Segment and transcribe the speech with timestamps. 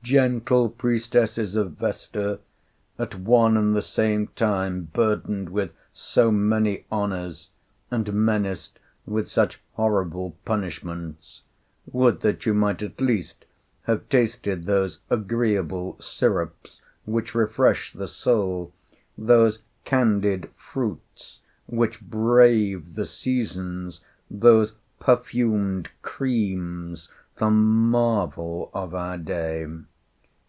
[0.00, 2.38] Gentle priestesses of Vesta,
[2.98, 7.50] at one and the same time burdened with so many honors
[7.90, 11.42] and menaced with such horrible punishments,
[11.92, 13.44] would that you might at least
[13.82, 18.72] have tasted those agreeable syrups which refresh the soul,
[19.18, 24.00] those candied fruits which brave the seasons,
[24.30, 29.66] those perfumed creams, the marvel of our day!